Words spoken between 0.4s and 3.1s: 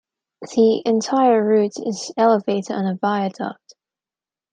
The entire route is elevated on a